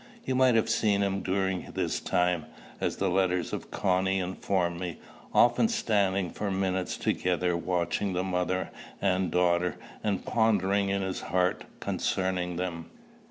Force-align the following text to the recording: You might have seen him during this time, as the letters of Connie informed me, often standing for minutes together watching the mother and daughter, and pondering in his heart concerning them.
You 0.25 0.33
might 0.33 0.55
have 0.55 0.67
seen 0.67 1.03
him 1.03 1.21
during 1.21 1.73
this 1.75 1.99
time, 1.99 2.47
as 2.79 2.97
the 2.97 3.07
letters 3.07 3.53
of 3.53 3.69
Connie 3.69 4.17
informed 4.17 4.79
me, 4.79 4.97
often 5.31 5.67
standing 5.67 6.31
for 6.31 6.49
minutes 6.49 6.97
together 6.97 7.55
watching 7.55 8.13
the 8.13 8.23
mother 8.23 8.71
and 8.99 9.29
daughter, 9.29 9.75
and 10.03 10.25
pondering 10.25 10.89
in 10.89 11.03
his 11.03 11.21
heart 11.21 11.65
concerning 11.79 12.55
them. 12.55 12.89